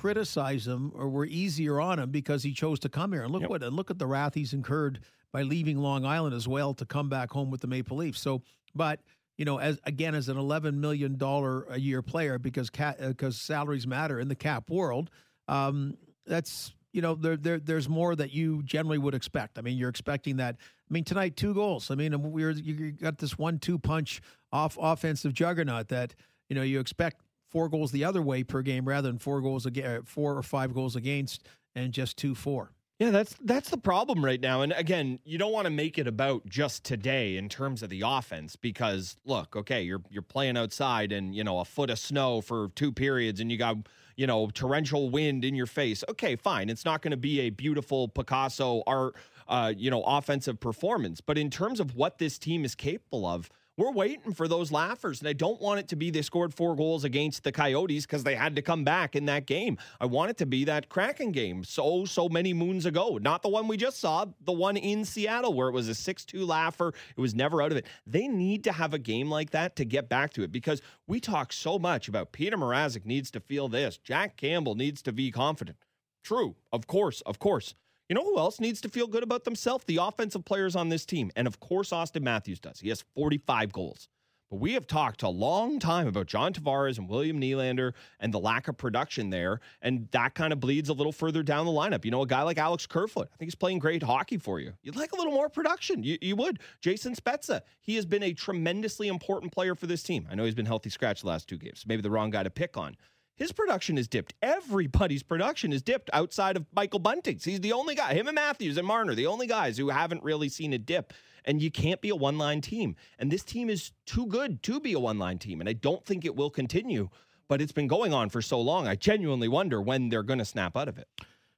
[0.03, 3.23] criticize him or we're easier on him because he chose to come here.
[3.23, 3.49] And look Yep.
[3.49, 4.99] what and look at the wrath he's incurred
[5.31, 8.19] by leaving Long Island as well to come back home with the Maple Leafs.
[8.19, 8.41] So,
[8.75, 8.99] but
[9.37, 13.39] you know, as again as an eleven million dollar a year player because ca- because
[13.39, 15.09] salaries matter in the cap world.
[15.47, 19.57] Um, that's you know there, there there's more that you generally would expect.
[19.57, 20.57] I mean, you're expecting that.
[20.59, 21.89] I mean, tonight two goals.
[21.91, 26.13] I mean, we're you got this one-two punch off offensive juggernaut that
[26.49, 27.21] you know you expect
[27.53, 30.73] four goals the other way per game rather than four goals against four or five
[30.73, 32.73] goals against and just two four.
[32.99, 34.61] Yeah, that's that's the problem right now.
[34.61, 38.03] And again, you don't want to make it about just today in terms of the
[38.05, 42.41] offense because look, okay, you're you're playing outside and you know a foot of snow
[42.41, 43.77] for two periods and you got
[44.15, 46.03] you know torrential wind in your face.
[46.07, 46.69] Okay, fine.
[46.69, 49.15] It's not going to be a beautiful Picasso art
[49.47, 53.49] uh, you know offensive performance, but in terms of what this team is capable of,
[53.77, 55.19] we're waiting for those laughers.
[55.19, 58.23] And I don't want it to be they scored four goals against the Coyotes because
[58.23, 59.77] they had to come back in that game.
[59.99, 63.17] I want it to be that Kraken game so, so many moons ago.
[63.21, 66.25] Not the one we just saw, the one in Seattle where it was a 6
[66.25, 66.93] 2 laugher.
[67.15, 67.85] It was never out of it.
[68.05, 71.19] They need to have a game like that to get back to it because we
[71.19, 75.31] talk so much about Peter Mrazek needs to feel this, Jack Campbell needs to be
[75.31, 75.77] confident.
[76.23, 77.75] True, of course, of course.
[78.13, 79.85] You know who else needs to feel good about themselves?
[79.85, 81.31] The offensive players on this team.
[81.35, 82.79] And of course, Austin Matthews does.
[82.79, 84.07] He has 45 goals.
[84.51, 88.37] But we have talked a long time about John Tavares and William Nylander and the
[88.37, 89.61] lack of production there.
[89.81, 92.05] And that kind of bleeds a little further down the lineup.
[92.05, 94.73] You know, a guy like Alex Kerfoot, I think he's playing great hockey for you.
[94.83, 96.03] You'd like a little more production.
[96.03, 96.59] You, you would.
[96.81, 100.27] Jason Spezza, he has been a tremendously important player for this team.
[100.29, 101.83] I know he's been healthy scratch the last two games.
[101.87, 102.95] Maybe the wrong guy to pick on.
[103.35, 104.33] His production is dipped.
[104.41, 107.43] Everybody's production is dipped outside of Michael Bunting's.
[107.43, 110.49] He's the only guy, him and Matthews and Marner, the only guys who haven't really
[110.49, 111.13] seen a dip.
[111.45, 112.95] And you can't be a one line team.
[113.19, 115.59] And this team is too good to be a one line team.
[115.59, 117.09] And I don't think it will continue,
[117.49, 118.87] but it's been going on for so long.
[118.87, 121.07] I genuinely wonder when they're going to snap out of it.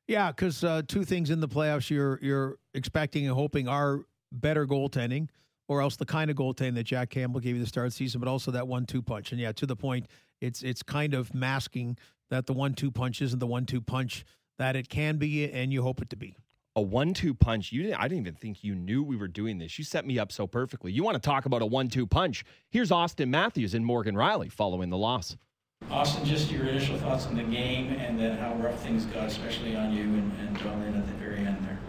[0.07, 4.65] Yeah, because uh, two things in the playoffs you're you're expecting and hoping are better
[4.65, 5.29] goaltending,
[5.67, 7.97] or else the kind of goaltending that Jack Campbell gave you the start of the
[7.97, 9.31] season, but also that one-two punch.
[9.31, 10.07] And yeah, to the point,
[10.41, 11.98] it's it's kind of masking
[12.30, 14.26] that the one-two punch isn't the one-two punch
[14.58, 16.38] that it can be, and you hope it to be.
[16.76, 17.71] A one-two punch.
[17.71, 18.00] You didn't.
[18.00, 19.78] I didn't even think you knew we were doing this.
[19.78, 20.91] You set me up so perfectly.
[20.91, 22.43] You want to talk about a one-two punch?
[22.69, 25.38] Here's Austin Matthews and Morgan Rielly following the loss.
[25.89, 29.76] Austin, just your initial thoughts on the game and then how rough things got, especially
[29.76, 31.80] on you and, and John Lynn at the very end there.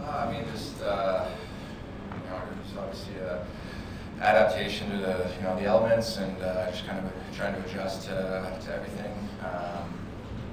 [0.00, 1.28] Uh, I mean, just uh,
[2.12, 3.46] you know, it's obviously a
[4.20, 8.02] adaptation to the you know the elements and uh, just kind of trying to adjust
[8.02, 8.14] to,
[8.64, 9.12] to everything.
[9.42, 9.92] Um,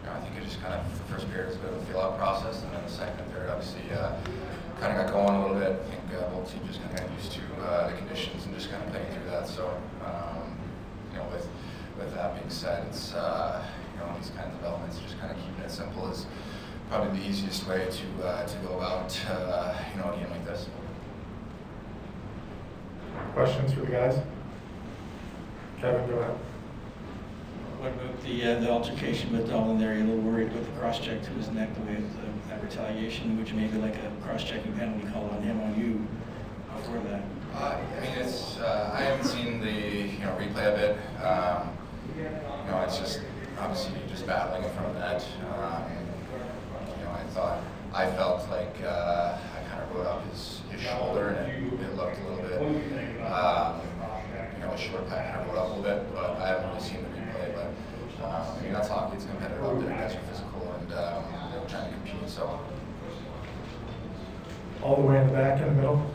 [0.01, 1.81] you know, I think it just kind of the first period was a bit of
[1.81, 4.17] a feel out process, and then the second and third obviously uh,
[4.79, 5.79] kind of got going a little bit.
[5.79, 8.53] I think uh, both teams just kind of got used to uh, the conditions and
[8.55, 9.47] just kind of playing through that.
[9.47, 9.69] So
[10.05, 10.57] um,
[11.11, 11.47] you know, with
[11.97, 15.37] with that being said, it's uh, you know these kind of developments, just kind of
[15.37, 16.25] keeping it simple is
[16.89, 19.15] probably the easiest way to uh, to go about
[19.93, 20.67] you know a game like this.
[23.33, 24.19] Questions for the guys?
[25.79, 26.37] Kevin, go ahead.
[27.79, 29.93] What about the uh, the altercation with Dahlin there?
[29.93, 32.49] You're a little worried about the cross check to his neck, the way of the,
[32.49, 33.37] that retaliation.
[33.37, 36.05] Would you maybe like a cross checking penalty call on him you
[36.75, 37.23] before that?
[37.55, 40.97] Uh, I mean, it's uh, I haven't seen the you know replay of it.
[41.23, 41.69] Um,
[42.17, 43.21] you know, it's just
[43.59, 45.25] obviously just battling in front of net.
[45.55, 45.83] Um,
[46.97, 50.81] you know, I thought I felt like uh, I kind of rode up his, his
[50.81, 52.61] shoulder and it, it looked a little bit.
[53.21, 53.81] Um,
[54.55, 56.69] you know, a short pack kind of rode up a little bit, but I haven't
[56.69, 57.53] really seen the replay.
[57.53, 59.17] But um, I mean, that's hockey.
[59.17, 59.89] It's competitive out there.
[59.89, 61.23] Guys are physical and um,
[61.91, 62.29] you know, trying to compete.
[62.29, 62.59] So.
[64.83, 66.11] All the way in the back in the middle.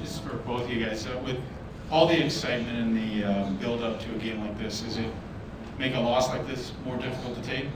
[0.00, 1.06] This is for both of you guys.
[1.06, 1.38] Uh, with
[1.90, 5.10] all the excitement and the um, build up to a game like this, is it
[5.78, 7.66] make a loss like this more difficult to take?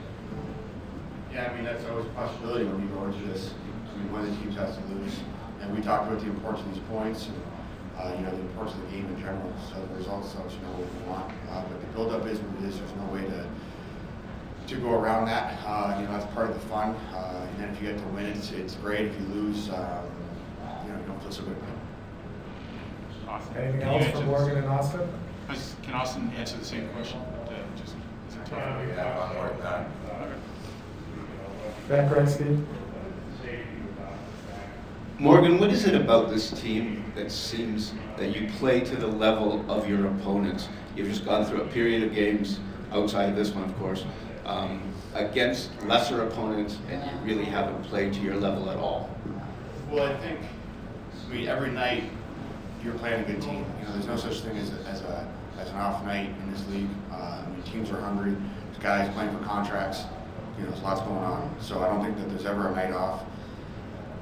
[1.33, 3.53] Yeah, I mean, that's always a possibility when you go into this.
[3.93, 5.13] I mean, one of the teams has to lose.
[5.61, 7.41] and we talked about the importance of these points and
[7.99, 9.53] uh, you know the importance of the game in general.
[9.69, 12.69] So the results obviously know what we want, uh, but the build-up is what it
[12.69, 12.79] is.
[12.79, 13.45] There's no way to
[14.71, 15.59] to go around that.
[15.65, 16.95] Uh, you know that's part of the fun.
[17.13, 19.07] Uh, and then if you get to win, it's it's great.
[19.07, 20.05] If you lose, um,
[20.85, 21.57] you know you don't feel so good.
[23.27, 23.57] Awesome.
[23.57, 25.01] Anything else for Morgan and Austin?
[25.83, 27.19] Can Austin answer the same question?
[27.75, 27.95] Just,
[28.29, 28.57] is it tough?
[28.57, 29.85] Yeah, one more time.
[31.87, 32.65] Ben Gretzky.
[35.19, 39.63] Morgan, what is it about this team that seems that you play to the level
[39.69, 40.67] of your opponents?
[40.95, 42.59] You've just gone through a period of games,
[42.91, 44.03] outside of this one, of course,
[44.51, 44.81] um,
[45.13, 49.09] against lesser opponents, and you really haven't played to your level at all.
[49.89, 50.39] Well, I think,
[51.29, 52.03] I mean, every night
[52.83, 53.65] you're playing a good team.
[53.79, 55.27] You know, there's no such thing as a, as a
[55.59, 56.89] as an off night in this league.
[57.11, 58.35] Uh, I mean, teams are hungry.
[58.65, 60.03] There's guys playing for contracts.
[60.57, 61.55] You know, there's lots going on.
[61.61, 63.23] So I don't think that there's ever a night off.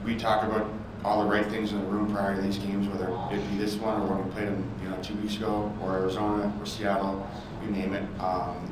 [0.04, 0.70] We talk about
[1.06, 3.76] all the right things in the room prior to these games, whether it be this
[3.76, 7.26] one or when we played them, you know, two weeks ago, or Arizona or Seattle,
[7.63, 8.04] you name it.
[8.20, 8.68] Um,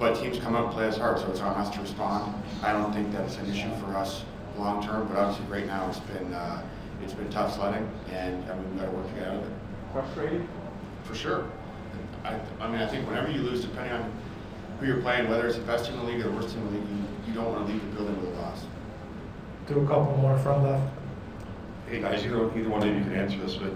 [0.00, 2.42] but teams come out and play us hard, so it's on us to respond.
[2.62, 4.24] I don't think that's an issue for us
[4.56, 6.62] long term, but obviously right now it's been uh,
[7.04, 9.42] it's been tough sledding, and I mean, we've got to work to get out of
[9.44, 9.52] it.
[9.92, 10.48] Frustrated?
[11.04, 11.44] For sure.
[12.24, 14.12] I, I mean, I think whenever you lose, depending on
[14.78, 16.66] who you're playing, whether it's the best team in the league or the worst team
[16.66, 18.64] in the league, you, you don't want to leave the building with a loss.
[19.66, 20.92] Do a couple more from left.
[21.88, 23.72] Hey guys, either, either one of you can answer this, but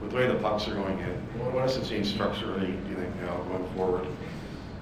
[0.00, 2.88] with the way the pucks are going in, what, what has to change structurally, do
[2.90, 4.06] you think, you know, going forward?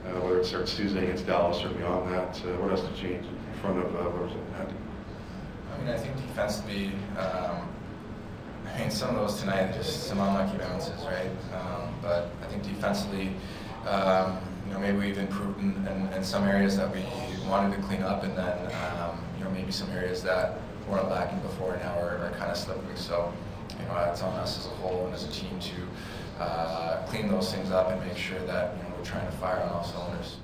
[0.04, 3.24] Uh, whether it starts Tuesday against Dallas or beyond that, uh, what else to change
[3.24, 4.68] in front of, uh, what was it, Matt?
[5.72, 7.66] I mean, I think defensively, um,
[8.66, 11.30] I mean, some of those tonight, just some unlucky bounces, right?
[11.54, 13.32] Um, but I think defensively,
[13.88, 17.02] um, you know, maybe we've improved in, in, in, some areas that we
[17.48, 18.58] wanted to clean up, and then,
[19.00, 22.56] um, you know, maybe some areas that weren't lacking before now are, are kind of
[22.56, 22.96] slipping.
[22.96, 23.32] So,
[23.78, 27.28] you know, it's on us as a whole and as a team to uh, clean
[27.28, 29.84] those things up and make sure that you know we're trying to fire on all
[29.84, 30.36] cylinders.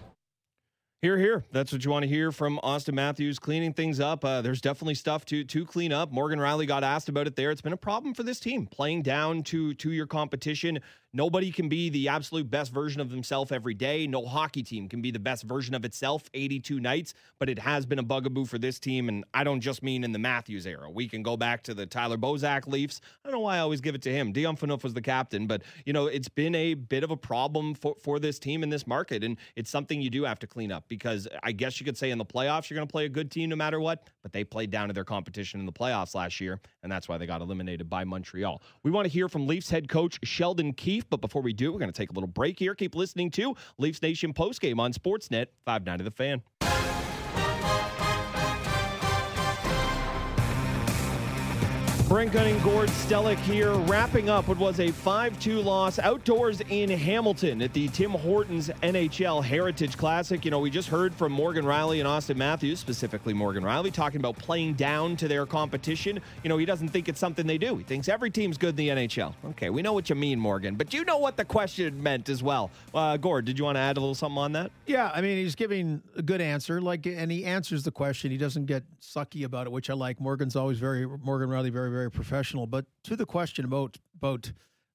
[1.02, 1.44] Here, here.
[1.50, 4.22] That's what you want to hear from Austin Matthews cleaning things up.
[4.22, 6.12] Uh, there's definitely stuff to to clean up.
[6.12, 7.50] Morgan Rielly got asked about it there.
[7.50, 10.80] It's been a problem for this team playing down to to your competition.
[11.12, 14.06] Nobody can be the absolute best version of themselves every day.
[14.06, 17.84] No hockey team can be the best version of itself 82 nights, but it has
[17.84, 19.08] been a bugaboo for this team.
[19.08, 20.88] And I don't just mean in the Matthews era.
[20.88, 23.00] We can go back to the Tyler Bozak Leafs.
[23.24, 24.30] I don't know why I always give it to him.
[24.30, 27.74] Dion Phaneuf was the captain, but, you know, it's been a bit of a problem
[27.74, 29.24] for, for this team in this market.
[29.24, 32.12] And it's something you do have to clean up because I guess you could say
[32.12, 34.44] in the playoffs, you're going to play a good team no matter what, but they
[34.44, 36.60] played down to their competition in the playoffs last year.
[36.84, 38.62] And that's why they got eliminated by Montreal.
[38.84, 41.78] We want to hear from Leafs head coach Sheldon Keefe, but before we do, we're
[41.78, 42.74] going to take a little break here.
[42.74, 46.59] Keep listening to Leafs Nation postgame on Sportsnet 590 The Fan.
[52.10, 56.90] Brent Gunning, Gord Stellick here, wrapping up what was a 5 2 loss outdoors in
[56.90, 60.44] Hamilton at the Tim Hortons NHL Heritage Classic.
[60.44, 64.18] You know, we just heard from Morgan Rielly and Austin Matthews, specifically Morgan Rielly, talking
[64.18, 66.18] about playing down to their competition.
[66.42, 67.76] You know, he doesn't think it's something they do.
[67.76, 69.32] He thinks every team's good in the NHL.
[69.50, 72.42] Okay, we know what you mean, Morgan, but you know what the question meant as
[72.42, 72.72] well.
[72.92, 74.72] Uh, Gord, did you want to add a little something on that?
[74.84, 78.32] Yeah, I mean, he's giving a good answer, like, and he answers the question.
[78.32, 80.20] He doesn't get sucky about it, which I like.
[80.20, 82.66] Morgan's always very, Morgan Rielly, very, very very professional.
[82.66, 84.52] But to the question about about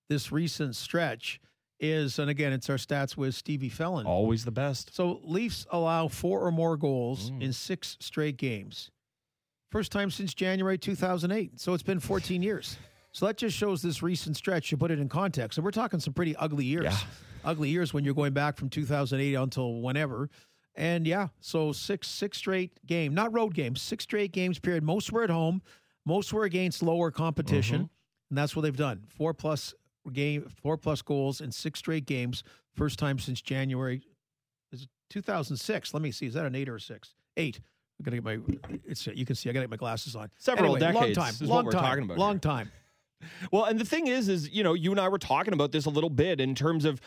[0.10, 1.39] this recent stretch
[1.80, 4.06] is, and again, it's our stats with Stevie Felon.
[4.08, 4.96] Always the best.
[4.96, 7.41] So Leafs allow four or more goals mm.
[7.41, 8.91] in six straight games.
[9.72, 11.60] First time since January 2008.
[11.60, 12.78] So it's been 14 years.
[13.12, 14.72] So that just shows this recent stretch.
[14.72, 15.58] You put it in context.
[15.58, 16.86] And we're talking some pretty ugly years.
[16.86, 16.98] Yeah.
[17.44, 20.30] Ugly years when you're going back from 2008 until whenever.
[20.76, 24.84] And yeah, so six six straight game, not road games, six straight games period.
[24.84, 25.62] Most were at home.
[26.06, 28.30] Most were against lower competition, mm-hmm.
[28.30, 29.04] and that's what they've done.
[29.08, 29.74] Four plus
[30.13, 32.44] game, four plus goals in six straight games.
[32.74, 34.02] First time since January,
[34.72, 35.94] is 2006.
[35.94, 37.15] Let me see, is that an eight or a six?
[37.38, 37.60] Eight.
[38.00, 38.80] I'm gonna get my.
[38.86, 40.30] It's you can see I gotta get my glasses on.
[40.38, 41.18] Several anyway, decades.
[41.18, 41.34] Long time.
[41.34, 41.82] Is long what time.
[41.82, 42.18] we're talking about.
[42.18, 42.39] Long here.
[42.39, 42.72] time.
[43.51, 45.86] Well, and the thing is, is you know, you and I were talking about this
[45.86, 47.01] a little bit in terms of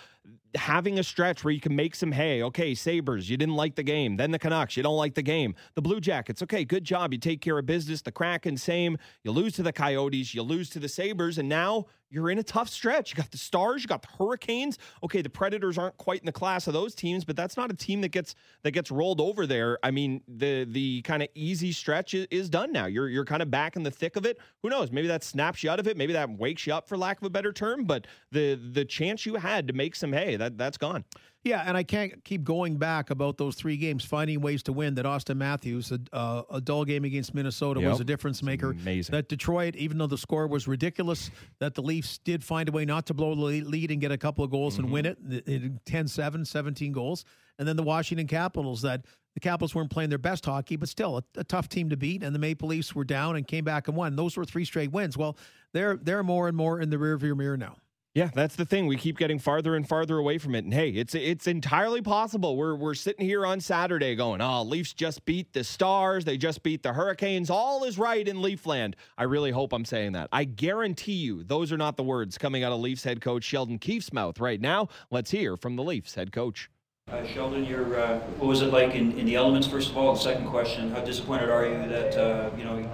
[0.54, 2.42] having a stretch where you can make some hay.
[2.42, 4.16] Okay, Sabres, you didn't like the game.
[4.16, 5.54] Then the Canucks, you don't like the game.
[5.74, 7.12] The Blue Jackets, okay, good job.
[7.12, 8.02] You take care of business.
[8.02, 8.98] The Kraken, same.
[9.24, 12.42] You lose to the Coyotes, you lose to the Sabres, and now you're in a
[12.42, 13.12] tough stretch.
[13.12, 14.78] You got the Stars, you got the Hurricanes.
[15.04, 17.74] Okay, the Predators aren't quite in the class of those teams, but that's not a
[17.74, 19.78] team that gets that gets rolled over there.
[19.82, 22.86] I mean, the the kind of easy stretch is, is done now.
[22.86, 24.38] You're you're kind of back in the thick of it.
[24.62, 24.90] Who knows?
[24.90, 25.96] Maybe that snaps you out of it.
[25.96, 27.84] Maybe that wakes you up, for lack of a better term.
[27.84, 31.04] But the the chance you had to make some hay, that that that's gone.
[31.48, 34.94] Yeah, and I can't keep going back about those three games, finding ways to win.
[34.96, 37.90] That Austin Matthews, a, uh, a dull game against Minnesota, Yep.
[37.90, 38.70] was a difference maker.
[38.72, 39.12] amazing.
[39.12, 42.84] That Detroit, even though the score was ridiculous, that the Leafs did find a way
[42.84, 44.84] not to blow the lead and get a couple of goals Mm-hmm.
[44.84, 47.24] and win it, in 10-7, 17 goals.
[47.58, 51.16] And then the Washington Capitals, that the Capitals weren't playing their best hockey, but still
[51.18, 52.22] a, a tough team to beat.
[52.22, 54.16] And the Maple Leafs were down and came back and won.
[54.16, 55.16] Those were three straight wins.
[55.16, 55.36] Well,
[55.72, 57.76] they're they're more and more in the rearview mirror now.
[58.14, 58.86] Yeah, that's the thing.
[58.86, 60.64] We keep getting farther and farther away from it.
[60.64, 62.56] And hey, it's it's entirely possible.
[62.56, 66.24] We're we're sitting here on Saturday going, "Oh, Leafs just beat the Stars.
[66.24, 67.50] They just beat the Hurricanes.
[67.50, 70.28] All is right in Leafland." I really hope I'm saying that.
[70.32, 73.78] I guarantee you, those are not the words coming out of Leafs head coach Sheldon
[73.78, 74.88] Keefe's mouth right now.
[75.10, 76.70] Let's hear from the Leafs head coach.
[77.10, 80.14] Uh, Sheldon, your, uh, what was it like in, in the elements, first of all?
[80.14, 82.86] Second question, how disappointed are you that, uh, you know,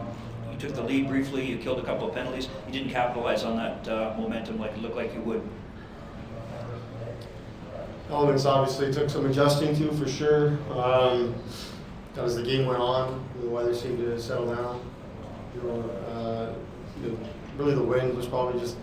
[0.55, 3.57] you took the lead briefly, you killed a couple of penalties, you didn't capitalize on
[3.57, 5.43] that uh, momentum like it looked like you would?
[8.11, 10.59] Elements obviously took some adjusting to for sure.
[10.71, 11.35] Um,
[12.17, 14.81] as the game went on, the weather seemed to settle down.
[15.57, 16.55] You know, uh,
[17.03, 17.19] you know,
[17.57, 18.77] really the wind was probably just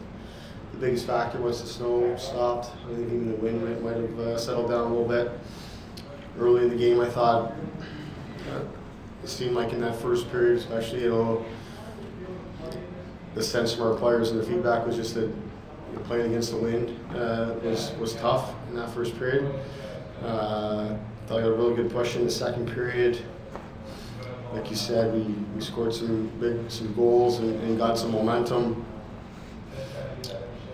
[0.73, 2.71] the biggest factor once the snow stopped.
[2.85, 5.31] I think even the wind might, might have uh, settled down a little bit.
[6.39, 7.51] Early in the game, I thought
[8.49, 8.61] uh,
[9.23, 11.45] it seemed like in that first period, especially, you know,
[13.35, 16.51] the sense from our players and the feedback was just that you know, playing against
[16.51, 19.53] the wind uh, was was tough in that first period.
[20.23, 20.95] Uh,
[21.27, 23.17] thought we got a really good push in the second period.
[24.53, 25.21] Like you said, we,
[25.55, 28.85] we scored some big some goals and, and got some momentum.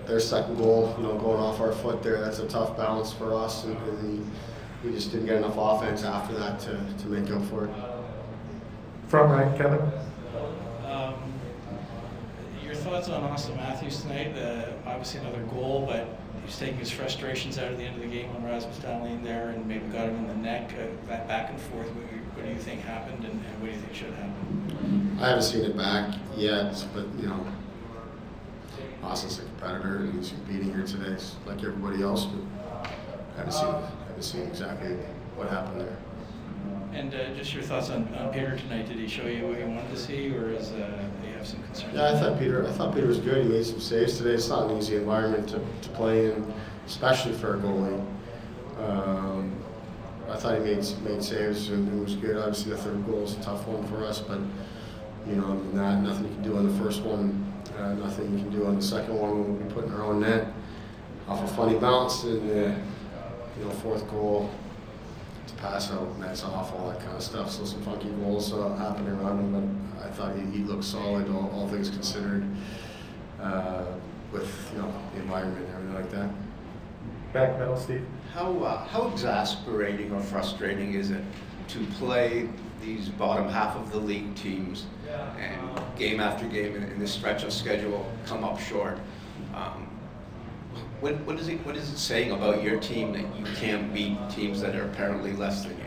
[0.07, 3.35] Their second goal, you know, going off our foot there, that's a tough balance for
[3.35, 4.23] us, and, and
[4.83, 7.71] we, we just didn't get enough offense after that to, to make up for it.
[9.09, 9.91] Front right, Kevin.
[12.87, 14.33] Thoughts on Auston Matthews tonight?
[14.37, 16.07] Uh, obviously another goal, but
[16.45, 19.49] he's taking his frustrations out at the end of the game when Rasmus Dahlin there
[19.49, 20.71] and maybe got him in the neck.
[20.73, 21.87] Uh, that back and forth.
[21.87, 25.17] What, what do you think happened, and, and what do you think should happen?
[25.21, 27.45] I haven't seen it back yet, but you know,
[29.03, 32.25] Auston's a competitor and he's competing here today, s- like everybody else.
[32.25, 32.87] But
[33.35, 33.65] I haven't seen,
[34.07, 34.95] haven't seen exactly
[35.35, 35.97] what happened there.
[36.93, 38.87] And uh, just your thoughts on, on Peter tonight.
[38.87, 41.03] Did he show you what you wanted to see, or is uh,
[41.47, 41.95] have some concerns?
[41.95, 42.67] Yeah, I thought Peter.
[42.67, 43.45] I thought Peter was good.
[43.45, 44.31] He made some saves today.
[44.31, 46.53] It's not an easy environment to, to play in,
[46.85, 48.05] especially for a goalie.
[48.79, 49.55] Um,
[50.29, 52.37] I thought he made made saves and it was good.
[52.37, 54.39] Obviously, the third goal is a tough one for us, but
[55.25, 57.43] you know, that, nothing you can do on the first one.
[57.77, 59.43] Uh, nothing you can do on the second one.
[59.43, 60.53] We'll be putting our own net
[61.27, 62.75] off a funny bounce, and the
[63.57, 64.49] you know fourth goal
[65.57, 67.51] pass out, nets off, all that kind of stuff.
[67.51, 71.29] So some funky goals uh, happening around him, but I thought he, he looked solid,
[71.29, 72.45] all, all things considered,
[73.41, 73.85] uh,
[74.31, 76.29] with you know the environment and everything like that.
[77.33, 78.05] Back middle, Steve.
[78.33, 81.23] How, uh, how exasperating or frustrating is it
[81.69, 82.49] to play
[82.81, 84.85] these bottom half of the league teams
[85.39, 88.99] and game after game in, in this stretch of schedule come up short?
[89.53, 89.86] Um,
[91.01, 94.17] what, what, is it, what is it saying about your team that you can't beat
[94.29, 95.83] teams that are apparently less than you?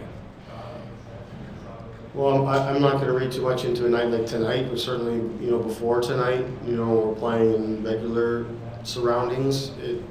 [2.15, 4.81] Well, I, I'm not going to read too much into a night like tonight, but
[4.81, 8.47] certainly, you know, before tonight, you know, we're playing in regular
[8.83, 9.71] surroundings.
[9.79, 10.03] It,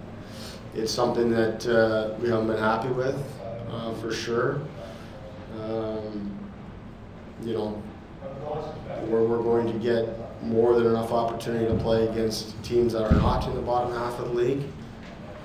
[0.73, 3.21] it's something that uh, we haven't been happy with,
[3.69, 4.61] uh, for sure.
[5.61, 6.39] Um,
[7.43, 7.69] you know,
[9.07, 10.07] where we're going to get
[10.43, 14.17] more than enough opportunity to play against teams that are not in the bottom half
[14.19, 14.63] of the league,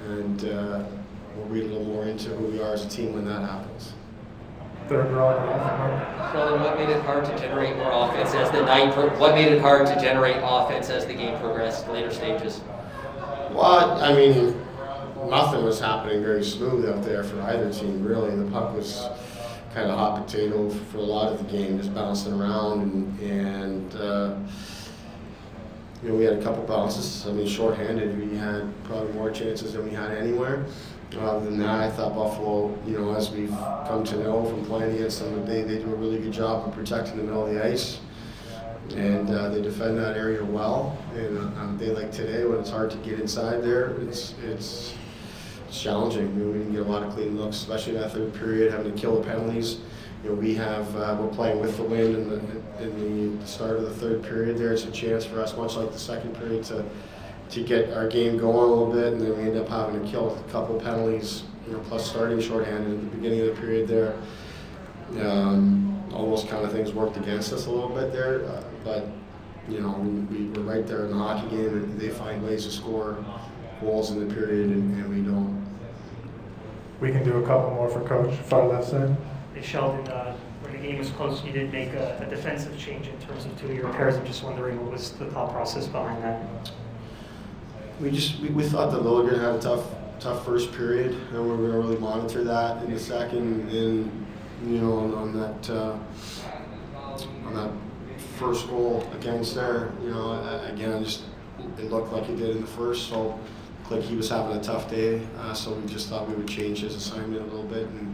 [0.06, 0.84] and uh,
[1.36, 3.92] we'll read a little more into who we are as a team when that happens.
[4.88, 6.32] Third row at the.
[6.32, 8.92] Sheldon, what made it hard to generate more offense as the night?
[8.92, 12.60] Pro- what made it hard to generate offense as the game progressed later stages?
[13.50, 14.60] Well, I mean,
[15.30, 18.36] nothing was happening very smooth out there for either team, really.
[18.36, 19.06] The puck was
[19.72, 23.94] kind of hot potato for a lot of the game, just bouncing around, and, and
[23.96, 24.36] uh,
[26.04, 27.26] you know, we had a couple bounces.
[27.26, 30.66] I mean, shorthanded, we had probably more chances than we had anywhere.
[31.18, 33.48] Other than that, I thought Buffalo, you know, as we've
[33.86, 36.74] come to know from playing against them, they, they do a really good job of
[36.74, 38.00] protecting the middle of the ice.
[38.96, 40.98] And uh, they defend that area well.
[41.14, 44.94] And on a day like today, when it's hard to get inside there, it's it's,
[45.66, 46.26] it's challenging.
[46.26, 48.72] I mean, we didn't get a lot of clean looks, especially in that third period,
[48.72, 49.78] having to kill the penalties.
[50.24, 53.76] You know, we have uh, we're playing with the wind in the in the start
[53.76, 54.56] of the third period.
[54.56, 56.82] There, it's a chance for us, much like the second period, to
[57.50, 60.10] to get our game going a little bit, and then we end up having to
[60.10, 61.42] kill a couple penalties.
[61.66, 64.16] You know, plus starting shorthanded at the beginning of the period there.
[65.20, 69.08] Um, all those kind of things worked against us a little bit there, uh, but
[69.68, 72.64] you know, we, we were right there in the hockey game, and they find ways
[72.64, 73.22] to score
[73.82, 75.62] goals in the period, and, and we don't.
[77.00, 79.14] We can do a couple more for coach, far left side.
[79.64, 83.18] Sheldon, uh, when the game was close, you did make a, a defensive change in
[83.20, 84.16] terms of two of your pairs.
[84.16, 86.70] I'm just wondering what was the thought process behind that?
[88.00, 89.84] We just we, we thought that Logan had a tough
[90.20, 93.70] tough first period, and we were going to really monitor that in the second.
[93.70, 94.26] And
[94.66, 95.98] you know, on, on that uh,
[97.46, 97.70] on that
[98.38, 100.32] first goal against there, you know,
[100.70, 101.22] again, just
[101.78, 103.08] it looked like he did in the first.
[103.08, 103.38] So,
[103.90, 105.26] like he was having a tough day.
[105.38, 108.13] Uh, so we just thought we would change his assignment a little bit and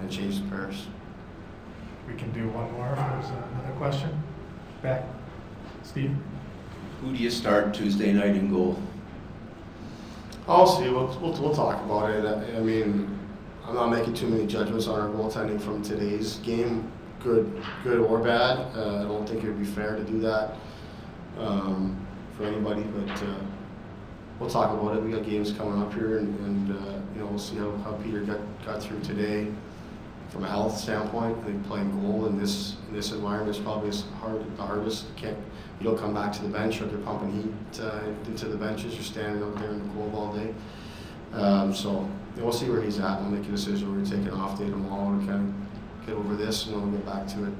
[0.00, 0.86] and change the pairs.
[2.06, 4.22] We can do one more if there's another question.
[4.82, 5.04] Back,
[5.82, 6.14] Steve.
[7.00, 8.80] Who do you start Tuesday night in goal?
[10.48, 10.88] I'll see.
[10.88, 12.24] We'll, we'll, we'll talk about it.
[12.24, 13.18] I, I mean,
[13.66, 16.90] I'm not making too many judgments on our goaltending from today's game,
[17.22, 18.58] good, good or bad.
[18.74, 20.56] Uh, I don't think it would be fair to do that
[21.38, 23.34] um, for anybody, but uh,
[24.40, 25.02] we'll talk about it.
[25.02, 27.92] We got games coming up here, and, and uh, you know we'll see how, how
[28.02, 29.48] Peter got, got through today.
[30.30, 33.90] From a health standpoint, I think playing goal in this in this environment is probably
[34.20, 35.06] hard the hardest.
[35.06, 35.38] You can't
[35.80, 38.94] you don't come back to the bench like you're pumping heat uh, into the benches.
[38.94, 40.54] You're standing out there in the cold all day.
[41.32, 43.20] Um, so we'll see where he's at.
[43.20, 43.90] We'll make a decision.
[43.90, 46.82] We're gonna take an off day tomorrow to kind of get over this, and then
[46.82, 47.52] we'll get back to it.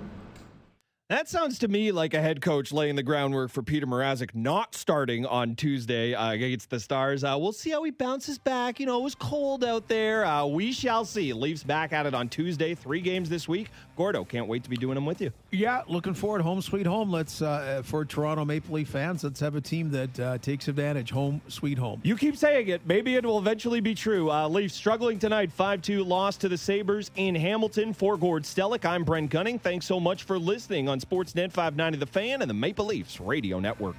[1.08, 4.74] That sounds to me like a head coach laying the groundwork for Petr Mrazek not
[4.74, 7.24] starting on Tuesday uh, against the Stars.
[7.24, 8.78] Uh, we'll see how he bounces back.
[8.78, 10.26] You know, it was cold out there.
[10.26, 11.32] Uh, we shall see.
[11.32, 12.74] Leafs back at it on Tuesday.
[12.74, 13.70] Three games this week.
[13.96, 15.32] Gordo, can't wait to be doing them with you.
[15.50, 16.42] Yeah, looking forward.
[16.42, 17.10] Home sweet home.
[17.10, 19.24] Let's uh, for Toronto Maple Leaf fans.
[19.24, 21.10] Let's have a team that uh, takes advantage.
[21.12, 22.02] Home sweet home.
[22.04, 22.82] You keep saying it.
[22.84, 24.30] Maybe it will eventually be true.
[24.30, 25.52] Uh, Leafs struggling tonight.
[25.52, 27.94] Five two loss to the Sabres in Hamilton.
[27.94, 29.58] For Gord Stellick, I'm Brent Gunning.
[29.58, 33.60] Thanks so much for listening on Sportsnet 590 The Fan and the Maple Leafs Radio
[33.60, 33.94] Network.